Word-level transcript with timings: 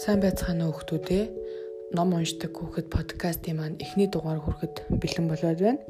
Сайн 0.00 0.22
байцгаана 0.24 0.64
уу 0.64 0.80
хүмүүдээ. 0.80 1.24
Ном 1.92 2.16
уншдаг 2.16 2.56
хүүхэд 2.56 2.88
подкастын 2.88 3.60
маань 3.60 3.76
эхний 3.84 4.08
дугаар 4.08 4.40
хүрэхэд 4.40 4.88
бэлэн 4.96 5.28
болоод 5.28 5.60
байна. 5.60 5.84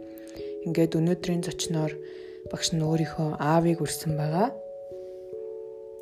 Ингээд 0.67 0.99
өнөөдрийн 0.99 1.47
зочноор 1.47 1.95
багш 2.51 2.75
нь 2.75 2.83
өөрийнхөө 2.83 3.39
аавыг 3.39 3.79
үрсэн 3.79 4.19
байгаа. 4.19 4.51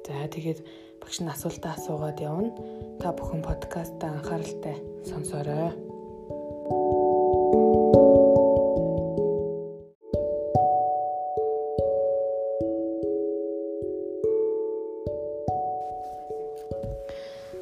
За 0.09 0.25
тэгээд 0.25 0.65
багш 1.05 1.21
нь 1.21 1.29
асуултаа 1.29 1.77
асуугаад 1.77 2.16
явна. 2.25 2.57
Та 2.97 3.12
бүхэн 3.12 3.45
подкастаа 3.45 4.16
анхааралтай 4.16 4.80
сонсоорой. 5.05 5.77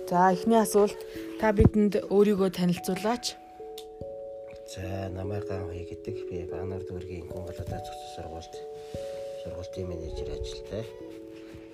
За 0.06 0.30
эхний 0.30 0.62
асуулт 0.62 0.94
та 1.42 1.50
бидэнд 1.50 2.06
өөрийгөө 2.14 2.54
танилцуулаач. 2.54 3.34
За 4.70 5.10
намайг 5.10 5.50
ган 5.50 5.66
хий 5.74 5.82
гэдэг 5.82 6.16
би 6.30 6.46
Багнар 6.46 6.78
дүүргийн 6.86 7.26
Гонголоо 7.26 7.66
зөвхөн 7.66 8.14
сургуульд 8.14 8.54
сургуулийн 9.42 9.90
менежер 9.90 10.30
ажилтай. 10.30 10.86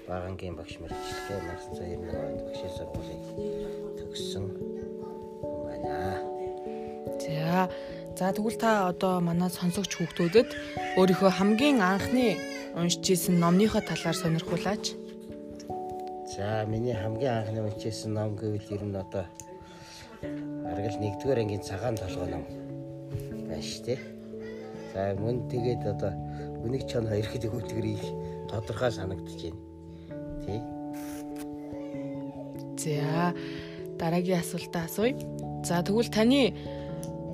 Багангийн 0.09 0.57
багш 0.57 0.81
мэргэжилтэй 0.81 1.39
1991 1.45 2.25
онд 2.25 2.41
багшийн 2.49 2.73
сургуулийг 2.73 3.23
төгссөн 4.01 4.45
байна. 5.69 6.25
За 7.21 7.69
за 8.17 8.33
тэгвэл 8.33 8.57
та 8.57 8.89
одоо 8.89 9.21
манай 9.21 9.53
сонсогч 9.53 9.93
хүүхдүүдэд 9.93 10.49
өөрийнхөө 10.97 11.31
хамгийн 11.37 11.85
анхны 11.85 12.41
уншиж 12.81 13.13
исэн 13.13 13.37
номныхоо 13.45 13.85
талаар 13.85 14.17
сонирхуулаач. 14.17 15.02
За 16.33 16.65
миний 16.65 16.95
хамгийн 16.97 17.45
анхны 17.45 17.61
уншижсэн 17.61 18.15
ном 18.17 18.37
гэвэл 18.37 18.73
ер 18.73 18.83
нь 18.89 18.97
одоо 18.97 19.29
аргал 20.65 20.97
1-р 20.97 21.39
ангийн 21.39 21.61
цагаан 21.61 21.97
толгой 22.01 22.29
ном 22.33 22.45
шүү 23.61 23.85
дээ. 23.85 24.01
За 24.95 25.13
мөн 25.21 25.45
тэгээд 25.53 25.85
одоо 25.93 26.13
үнийг 26.65 26.89
чон 26.89 27.05
хоёр 27.05 27.29
хэд 27.29 27.45
өгүүлгэрийг 27.53 28.01
тодорхой 28.49 28.89
санагдаж 28.89 29.37
байна. 29.45 29.61
Тий. 30.49 30.61
За 32.81 33.35
дараагийн 34.01 34.41
асуултаа 34.41 34.89
асууя. 34.89 35.13
За 35.69 35.85
тэгвэл 35.85 36.09
таны 36.09 36.57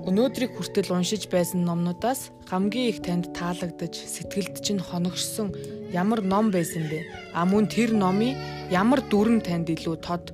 өнөөдрийг 0.06 0.54
хүртэл 0.54 0.94
уншиж 0.94 1.26
байсан 1.32 1.66
номнуудаас 1.66 2.30
хамгийн 2.46 2.90
их 2.92 3.02
танд 3.02 3.34
таалагдж 3.34 3.96
сэтгэлд 3.98 4.62
чинь 4.62 4.78
хоногшсон 4.78 5.50
ямар 5.90 6.22
ном 6.22 6.54
байсан 6.54 6.86
бэ? 6.86 7.02
А 7.34 7.42
мөн 7.42 7.66
тэр 7.66 7.90
номын 7.96 8.38
ямар 8.70 9.00
дүрэн 9.02 9.42
танд 9.42 9.66
илүү 9.74 9.96
тод 9.98 10.30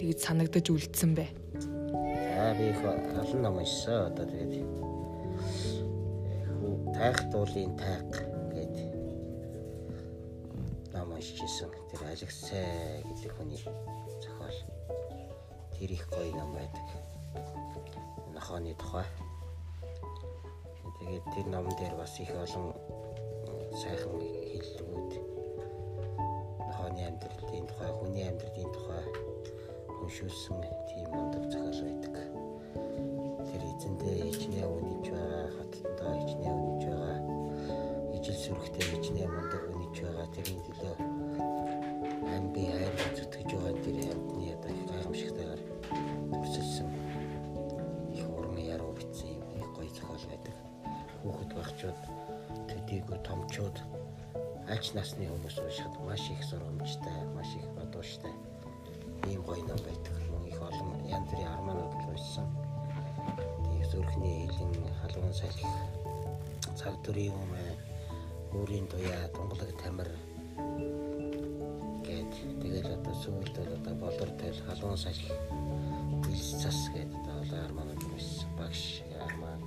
тэгж 0.00 0.18
санагдаж 0.24 0.66
үлдсэн 0.72 1.12
бэ? 1.18 1.26
За 1.60 2.54
би 2.56 2.72
их 2.72 2.80
олон 2.80 3.40
ном 3.42 3.56
уншсан. 3.60 4.08
Одоо 4.08 4.24
тэгээд 4.24 4.64
тайх 6.96 7.18
дуулын 7.30 7.76
тайг 7.76 8.10
гэдэг 8.56 8.90
ном 10.94 11.12
уншижсэн. 11.12 11.70
Тэр 11.90 12.02
Алексей 12.08 13.02
гэдэг 13.04 13.32
хүний 13.36 13.58
зохиол. 13.58 14.58
Тэр 15.76 15.90
их 15.90 16.04
гоё 16.08 16.32
ном 16.32 16.54
байдаг. 16.54 16.86
Нохооны 18.44 18.74
тухай. 18.76 19.06
Тэгээд 21.00 21.24
тэр 21.32 21.46
номон 21.48 21.72
дээр 21.80 21.96
бас 21.96 22.20
их 22.20 22.28
олон 22.28 22.76
сайхан 23.72 24.20
хэллэгүүд 24.20 25.12
нохооны 26.68 27.08
амьдралын 27.08 27.64
тухай, 27.64 27.90
хүний 27.96 28.28
амьдралын 28.28 28.68
тухай 28.68 29.04
уншуулсан 29.96 30.60
тийм 30.92 31.08
мундаг 31.08 31.48
зохиол 31.48 31.88
байдаг. 31.88 32.16
Тэр 33.48 33.62
эзэндээ 33.64 34.28
ичнээ 34.28 34.66
үнэж 34.68 35.04
байгаа, 35.08 35.46
хаталтаа 35.56 36.12
ичнээ 36.20 36.52
үнэж 36.52 36.82
байгаа, 36.84 37.18
ижил 38.12 38.38
сүрхтэй 38.44 38.86
ичнээ 39.00 39.24
мундаг 39.24 39.62
үнэж 39.72 39.96
байгаа 40.04 40.28
тэрийн 40.36 40.60
төлөө 40.68 40.94
ам 42.28 42.52
би 42.52 42.68
хайр 42.68 42.92
Багчууд 51.84 52.68
төдийгүй 52.70 53.18
томчууд 53.28 53.76
альч 54.72 54.86
насны 54.96 55.26
хүмүүс 55.28 55.56
уншихад 55.60 55.98
маш 56.08 56.22
их 56.32 56.40
сургамжтай, 56.48 57.18
маш 57.36 57.50
их 57.58 57.66
бодууштай 57.76 58.32
ийм 59.28 59.42
гоё 59.44 59.60
ном 59.68 59.76
байдаг. 59.84 60.16
Их 60.48 60.60
олон 60.62 61.04
янз 61.04 61.28
бүрийн 61.28 61.52
арманууд 61.52 61.92
уншсан. 62.08 62.48
Тэгээ 63.68 63.90
зүрхний 63.92 64.48
хилэн, 64.48 64.96
халуун 65.02 65.34
салхи, 65.34 65.68
цаг 66.72 66.96
төрийн 67.04 67.36
юм, 67.36 67.52
өөрийн 68.56 68.88
туяа, 68.88 69.28
тунгалаг 69.36 69.70
тамир 69.82 70.08
гээд 72.06 72.32
тэгэл 72.64 72.96
одоо 72.96 73.14
сүүлд 73.20 73.56
бол 73.60 73.76
одоо 73.76 73.94
болор 74.00 74.30
тэл 74.40 74.56
халуун 74.64 74.96
салхи, 74.96 75.28
бэлс 76.34 76.50
цас 76.58 76.90
гээд 76.90 77.14
одоо 77.14 77.60
арманууд 77.62 78.02
уншсан. 78.10 78.50
Багш 78.58 79.06
арман 79.22 79.60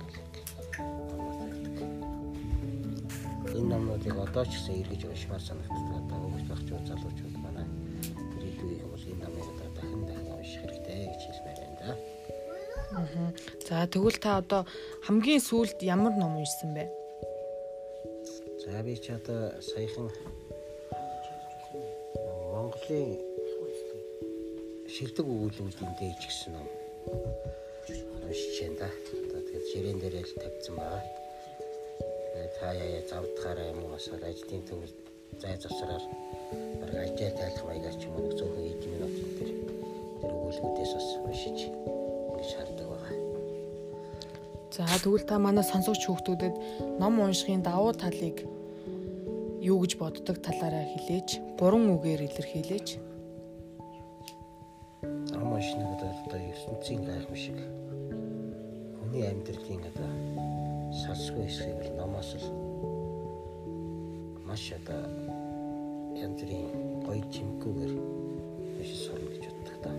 энэ 3.56 3.68
номнуудыг 3.72 4.16
одоо 4.20 4.44
ч 4.44 4.52
гэсэн 4.52 4.84
эргэж 4.84 5.02
уншмаар 5.08 5.40
санагддаг. 5.40 5.96
Одоо 5.96 6.18
хөвгт 6.28 6.48
багчууд 6.52 6.84
залуучууд 6.84 7.36
манай 7.40 7.64
ирээдүйн 8.36 8.84
бол 8.92 9.04
энэ 9.08 9.24
номыг 9.24 9.48
одоо 9.48 9.68
дахин 9.80 10.02
дахин 10.04 10.28
унших 10.36 10.60
хэрэгтэй 10.60 11.00
гэж 11.08 11.22
хэлмээр 11.24 11.58
байна 11.64 11.76
да. 11.80 11.90
Аа. 13.00 13.32
За 13.64 13.88
тэгвэл 13.88 14.20
та 14.20 14.30
одоо 14.44 14.62
хамгийн 15.08 15.40
сүүлд 15.40 15.80
ямар 15.80 16.12
ном 16.20 16.36
уншсан 16.36 16.76
бэ? 16.76 16.84
За 18.68 18.84
би 18.84 18.92
ч 19.00 19.16
одоо 19.16 19.56
саяхан 19.64 20.12
Монголын 22.52 23.27
шилдэг 24.94 25.26
өгүүлбэрийн 25.28 25.94
дээж 26.00 26.20
гисэн 26.24 26.52
ном 26.56 26.68
уншиж 28.28 28.56
байна 28.60 28.76
да. 28.80 28.88
Одоо 29.28 29.40
тэгээд 29.46 29.66
ширээн 29.70 29.98
дээр 30.00 30.16
л 30.20 30.34
тавьсан 30.40 30.74
байгаа. 30.76 31.04
Тэгээд 32.32 32.52
та 32.60 32.68
яа 32.72 33.00
завдахаараа 33.10 33.66
юм 33.72 33.78
уу 33.84 33.90
бас 33.92 34.06
ажлын 34.08 34.62
төвд 34.68 34.96
зай 35.40 35.56
завсраар 35.56 36.04
баг 36.80 36.92
ажил 37.04 37.32
тайлах 37.36 37.64
маягаар 37.64 37.96
ч 37.96 38.02
юм 38.04 38.14
уу 38.16 38.32
зөөхөн 38.36 38.68
эдийн 38.72 38.92
минут 38.94 39.14
тэр 39.38 39.50
тэр 40.20 40.32
өгүүлбэрээс 40.36 40.92
бас 40.96 41.08
уншиж 41.24 41.58
ингэж 41.68 42.50
хардаг 42.56 42.86
байгаа. 42.92 43.16
За 44.72 44.84
тэгвэл 45.02 45.24
та 45.28 45.36
манай 45.40 45.64
сонсогч 45.64 46.02
хүүхдүүдэд 46.04 46.54
ном 47.00 47.14
уншихын 47.24 47.64
давуу 47.64 47.92
талыг 47.96 48.44
юу 49.64 49.80
гэж 49.82 49.92
боддог 49.96 50.36
талаараа 50.44 50.84
хэлээч. 50.84 51.28
Гурван 51.58 51.96
үгээр 51.96 52.20
илэрхийлээч. 52.28 52.88
Уншныг 55.58 55.90
одоо 55.98 56.38
ертөнцийн 56.38 57.02
гайхамшиг 57.02 57.58
хүний 58.94 59.24
амьдралын 59.26 59.82
одоо 59.90 60.12
салсгүй 61.02 61.50
хэсгийг 61.50 61.78
бол 61.82 61.94
номоос 61.98 62.30
л 62.38 62.46
маш 64.46 64.70
одоо 64.78 65.02
янз 66.14 66.38
бүрийн 66.38 67.02
гоё 67.02 67.22
чимкүүгээр 67.34 67.92
биш 68.78 68.92
сурна 69.02 69.28
гэж 69.34 69.44
боддог 69.50 69.76
та. 69.82 69.90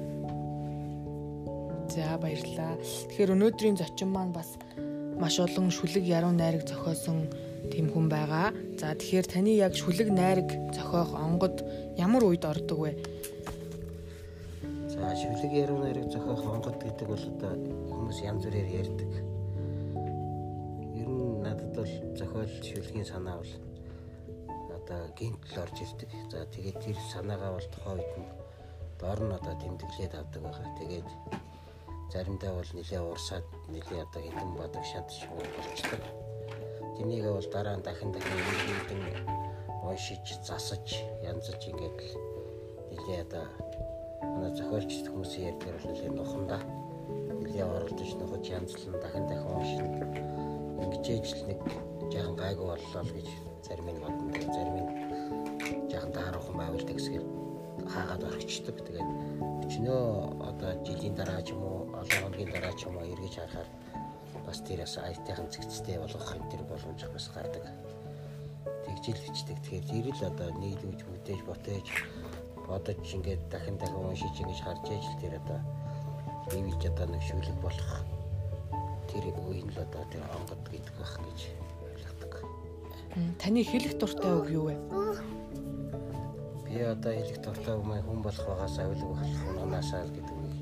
За 1.92 2.16
баярлалаа. 2.24 2.80
Тэгэхээр 2.80 3.36
өнөөдрийн 3.36 3.75
зочин 3.75 4.16
маань 4.16 4.31
бас 4.31 4.56
маш 5.19 5.44
олон 5.44 5.68
шүлэг 5.75 6.08
яруу 6.08 6.31
найраг 6.31 6.64
зохиосон 6.72 7.28
тийм 7.68 7.92
хүн 7.92 8.08
байгаа. 8.08 8.56
За 8.80 8.96
тэгэхээр 8.96 9.28
таны 9.28 9.59
яг 9.59 9.75
шүлэг 9.75 10.08
найраг 10.08 10.56
зохиох 10.72 11.12
онгод 11.19 11.68
ямар 12.00 12.24
үед 12.24 12.48
ордог 12.48 12.80
вэ? 12.80 12.92
За 15.00 15.16
шүлэг 15.16 15.51
яруу 15.56 15.80
найраг 15.80 16.12
зохиох 16.12 16.44
онгод 16.44 16.75
гэдэг 16.84 17.07
бол 17.07 17.24
одоо 17.31 17.56
хүмүүс 17.88 18.19
янз 18.19 18.44
бүрээр 18.44 18.69
ярьдаг. 18.84 19.12
Ер 21.00 21.07
нь 21.07 21.40
надад 21.40 21.72
бол 21.72 21.94
зохиол 22.19 22.51
шүлгийн 22.60 23.07
санаа 23.07 23.40
бол 23.40 23.54
одоо 24.75 25.01
гинтл 25.16 25.56
орж 25.63 25.78
ирдэг. 25.80 26.10
За 26.28 26.44
тэгээд 26.51 26.78
тэр 26.84 26.98
санаагаа 27.16 27.56
бол 27.56 27.68
тухайн 27.72 28.04
үед 28.04 28.13
нь 28.19 28.28
доор 29.00 29.19
нь 29.24 29.36
одоо 29.40 29.56
тэмдэглээд 29.56 30.13
авдаг 30.19 30.42
байгаа. 30.44 30.68
Тэгээд 30.84 31.07
заримдаа 32.12 32.52
бол 32.60 32.72
нэлээ 32.75 33.00
урсаад 33.00 33.48
нэлээ 33.72 34.04
одоо 34.04 34.22
хитэн 34.22 34.52
бодог 34.60 34.84
шатч 34.84 35.31
болчихдог. 35.31 36.04
Тэнийг 37.00 37.24
бол 37.24 37.48
дараа 37.48 37.80
нь 37.80 37.86
дахин 37.88 38.12
дахин 38.12 38.36
иргэдэн 38.36 39.04
уншиж, 39.88 40.28
засаж, 40.44 41.07
янзаж 41.24 41.62
ингээд 41.72 41.98
л 42.04 42.13
нэлээ 42.92 43.24
одоо 43.24 43.48
манай 44.34 44.52
зохиолч 44.58 44.92
хүмүүсийн 45.10 45.48
ярьдгаар 45.50 45.78
бол 45.78 45.90
нэлээ 45.90 46.12
нухандаа 46.14 46.62
нэлээ 47.42 47.66
оролдож 47.66 48.12
нухаж 48.16 48.46
янзлан 48.46 48.96
дахин 49.02 49.26
дахин 49.28 49.50
уншина. 49.58 49.90
Ингэж 50.84 51.06
л 51.34 51.44
нэг 51.50 51.60
жаахан 52.12 52.36
гайгүй 52.38 52.66
боллоо 52.70 53.04
л 53.04 53.16
гэж 53.18 53.30
зарим 53.66 53.90
нь 53.90 54.02
бодно. 54.04 54.31
Зарим 54.56 54.76
нь 54.80 54.90
жаахан 55.92 56.12
тааруухан 56.14 56.56
байвал 56.58 56.86
тэгсгэр 56.88 57.26
хаагаад 57.90 58.24
орчихдог. 58.30 58.78
Тэгээд 58.86 59.10
өчнөө 59.66 60.04
одоо 60.50 60.72
жилийн 60.86 61.16
дараа 61.18 61.42
ч 61.42 61.52
юм 61.54 61.62
уу 61.64 61.80
олон 61.98 62.20
хоногийн 62.22 62.52
дараа 62.54 62.74
ч 62.78 62.86
юм 62.86 62.96
уу 62.98 63.10
эргэж 63.14 63.34
харахаар 63.38 63.70
бас 64.46 64.60
тэр 64.66 64.80
бас 64.86 64.96
айтайхан 64.98 65.48
зэгцтэй 65.50 65.98
болгох 66.00 66.36
энэ 66.36 66.50
төр 66.52 66.64
боломж 66.70 67.02
бас 67.14 67.26
гардаг. 67.34 67.66
Тэгжил 68.86 69.20
бичдэг. 69.26 69.58
Тэгэхээр 69.64 69.86
тэр 69.90 70.06
л 70.14 70.22
одоо 70.30 70.50
нийлүүлж 70.62 71.02
бүтээж 71.06 71.88
ботээж 72.69 72.98
бодож 72.98 73.13
ингээд 73.18 73.42
дахин 73.50 73.77
дахин 73.77 73.98
уншиж 73.98 74.36
ингэж 74.38 74.60
харж 74.62 74.86
ижил 74.94 75.18
тэр 75.21 75.33
одоо 75.42 75.60
ивж 76.54 76.81
одоо 76.86 77.07
нэг 77.10 77.24
шүлэг 77.25 77.57
болох 77.62 77.92
тэр 79.10 79.25
үеийн 79.33 79.69
л 79.74 79.80
одоо 79.81 80.04
тэр 80.13 80.24
онгод 80.38 80.62
гэдэг 80.69 80.95
байх 81.01 81.16
гэж 81.18 81.39
ойлгодог. 81.81 82.33
Таны 83.42 83.66
хэлэх 83.66 83.98
дуртай 83.98 84.33
үг 84.38 84.50
юу 84.54 84.66
вэ? 84.69 84.75
Би 86.69 86.81
одоо 86.86 87.13
хэлэх 87.13 87.42
дуртай 87.42 87.74
үг 87.74 87.86
маань 87.86 88.06
хүн 88.06 88.21
болох 88.21 88.45
байгаас 88.45 88.77
авилга 88.77 89.18
болох 89.18 89.42
унаасаа 89.66 90.06
л 90.06 90.13
гэдэг 90.13 90.36
үг 90.38 90.54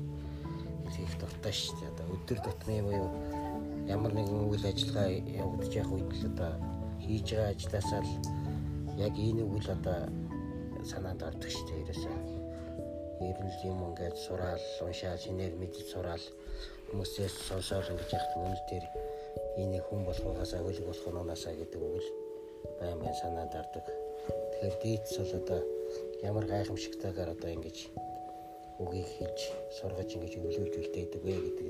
хэлэх 0.96 1.14
дуртай 1.20 1.52
шүү 1.52 1.76
дээ. 1.76 1.92
Одоо 1.92 2.06
өдөр 2.16 2.38
тутмын 2.40 2.84
буюу 2.88 3.08
ямар 3.84 4.12
нэгэн 4.16 4.48
үйл 4.48 4.64
ажиллагаа 4.64 5.08
явагдаж 5.12 5.72
явах 5.76 5.92
үед 5.92 6.12
л 6.16 6.28
одоо 6.32 6.52
хийж 7.04 7.26
байгаа 7.36 7.52
ажилласаа 7.52 8.00
л 8.00 8.12
яг 8.96 9.14
энэ 9.16 9.44
үг 9.44 9.60
л 9.60 9.70
одоо 9.76 10.08
санаанд 10.84 11.22
ордог 11.22 11.50
шүү 11.50 11.64
дээ. 11.66 11.82
Ерөөсөө 11.82 12.16
ерөнл 13.28 13.58
юм 13.66 13.78
ингээд 13.90 14.16
сураал, 14.16 14.64
уншаал, 14.84 15.18
шинээр 15.18 15.54
мэдж 15.58 15.76
сураал 15.90 16.24
хүмүүсээс 16.90 17.34
сонсоол 17.50 17.90
ингэж 17.92 18.10
яхад 18.14 18.34
үнэ 18.38 18.60
дээр 18.70 18.86
энийг 19.58 19.84
хүн 19.90 20.06
болохоос 20.06 20.54
авилга 20.54 20.86
болох 20.86 21.06
нь 21.10 21.20
унаасаа 21.22 21.54
гэдэг 21.58 21.80
үг 21.82 21.98
л 21.98 22.08
байн 22.78 22.98
байн 23.02 23.16
санаанд 23.18 23.54
ордог. 23.58 23.86
Тэгэхээр 24.54 24.76
дээдс 24.82 25.14
бол 25.18 25.34
одоо 25.40 25.60
ямар 26.22 26.44
гайхамшигтайгаар 26.46 27.34
одоо 27.34 27.50
ингэж 27.50 27.78
үгийг 28.78 29.08
хэлж 29.18 29.40
сургаж 29.74 30.10
ингэж 30.14 30.32
өвлүүлж 30.38 30.74
үлдээдэг 30.78 31.22
вэ 31.26 31.34
гэдэг 31.42 31.68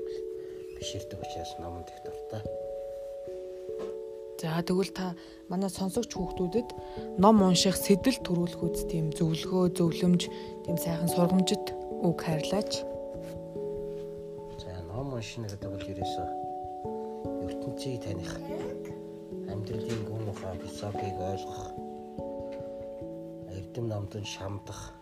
биширдэг 0.77 1.19
учраас 1.19 1.51
номонд 1.57 1.89
их 1.89 1.99
дуртай. 2.05 2.41
За 4.39 4.63
тэгвэл 4.63 4.95
та 4.95 5.19
манай 5.51 5.67
сонсогч 5.67 6.15
хүүхдүүдэд 6.15 6.71
ном 7.19 7.43
унших 7.43 7.75
сэтэл 7.75 8.23
төрүүлэх 8.23 8.63
үз 8.63 8.87
тийм 8.87 9.11
зөвлөгөө, 9.11 9.75
зөвлөмж, 9.75 10.31
тийм 10.63 10.77
сайхан 10.79 11.11
сургамжит 11.11 11.75
үг 12.07 12.23
хайрлаач. 12.23 12.71
За 14.63 14.79
ном 14.87 15.11
уншина 15.11 15.51
гэдэг 15.51 15.67
бол 15.67 15.91
ерөөсөө. 15.91 16.27
Ертөнцийг 17.51 17.99
таних, 17.99 18.31
амьдралын 19.51 20.07
гүн 20.07 20.31
ухаан 20.31 20.55
философийг 20.63 21.19
ойлгох, 21.19 21.75
эрдэм 23.59 23.91
номдон 23.91 24.23
шамдах, 24.23 24.95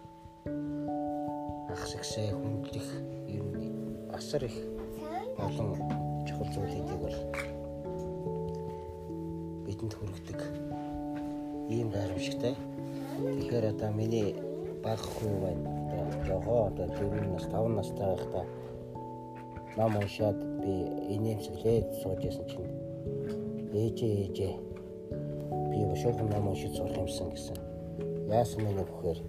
ахсагсаа 1.78 2.34
хүндлэх 2.34 2.90
ер 3.30 3.46
нь 3.54 4.10
асар 4.18 4.50
их 4.50 4.58
олон 5.38 5.78
чухал 6.26 6.50
зүйлүүдийг 6.58 7.00
бол 7.06 7.18
бидэнд 9.88 9.94
хүргэдэг 9.96 10.40
ийм 11.70 11.90
гайхамшигтай. 11.90 12.56
Тэгэхээр 13.16 13.66
одоо 13.72 13.92
миний 13.92 14.36
баг 14.84 15.00
хүү 15.00 15.34
байна. 15.40 15.70
Жогоо 16.28 16.68
одоо 16.68 16.88
4 16.88 17.32
нас 17.32 17.46
5 17.48 17.68
настай 17.72 18.08
байхдаа 18.12 18.46
ном 19.78 19.96
уншаад 19.96 20.38
би 20.64 20.74
инээмсэглээд 21.16 21.88
суужсэн 22.02 22.46
чинь 22.52 22.72
ээжээ 23.72 24.14
ээжээ 24.24 24.54
би 25.72 25.78
шуухан 26.02 26.28
ном 26.36 26.48
уншиж 26.52 26.76
сурах 26.76 26.98
юмсан 26.98 27.30
гэсэн. 27.32 27.58
Яасан 28.28 28.64
мэнэ 28.64 28.84
гэхээр 28.84 29.20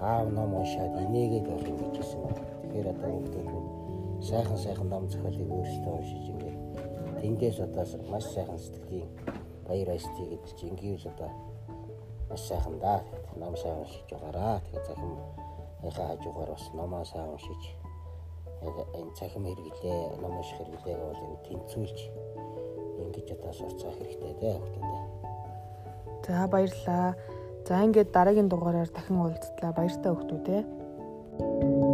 аав 0.00 0.26
ном 0.32 0.54
уншаад 0.54 0.92
инээгээд 1.04 1.46
байх 1.48 1.64
юм 1.68 1.78
гэжсэн 1.92 2.20
байна. 2.24 2.42
Тэгэхээр 2.62 2.92
одоо 2.92 3.10
хүүхдүүд 3.12 3.48
сайхан 4.28 4.58
сайхан 4.64 4.88
ном 4.88 5.04
зохиолыг 5.08 5.50
өөрсдөө 5.56 5.92
уншиж 5.96 6.24
ингээд 6.32 6.58
тэндээс 7.20 7.58
одоо 7.66 7.84
маш 8.10 8.24
сайхан 8.32 8.58
сэтгэлийн 8.58 9.10
баяр 9.70 9.88
баясгалыг 9.94 10.30
гэдэг 10.34 10.52
чинь 10.58 10.74
ингээл 10.74 11.06
одоо 11.14 11.30
маш 12.28 12.42
сайхан 12.50 12.78
да. 12.82 13.02
Ном 13.38 13.54
сайн 13.56 13.78
уншиж 13.78 14.02
байгаараа. 14.10 14.58
Тэгээ 14.66 14.84
захим 14.86 15.12
яхаа 15.86 16.06
хажуугаар 16.10 16.50
бас 16.50 16.64
номоо 16.74 17.04
сайн 17.04 17.30
уншиж 17.30 17.62
яг 18.66 18.76
энэ 18.98 19.14
цахим 19.14 19.44
хэрэглээ, 19.46 20.20
ном 20.20 20.34
унших 20.36 20.58
хэрэглээг 20.58 20.98
бол 20.98 21.22
энэ 21.26 21.42
тэнцүүлж 21.46 21.98
ингэж 23.00 23.28
одоо 23.32 23.52
сурцах 23.54 23.94
хэрэгтэй 23.98 24.34
дээ 24.42 24.56
хүмүүстээ. 24.58 25.02
За 26.26 26.46
баярлалаа. 26.50 27.14
За 27.66 27.84
ингээд 27.86 28.10
дараагийн 28.12 28.48
дугаараар 28.50 28.90
дахин 28.90 29.22
уулзтлаа. 29.22 29.72
Баяртай 29.72 30.12
хүмүүстээ. 30.12 31.89